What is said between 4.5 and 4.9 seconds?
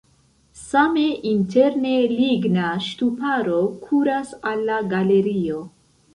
al la